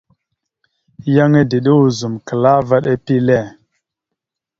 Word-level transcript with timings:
Yan 1.15 1.33
edeɗa 1.41 1.71
ozum 1.83 2.15
klaa 2.27 2.59
vaɗ 2.69 2.83
epile. 2.93 3.39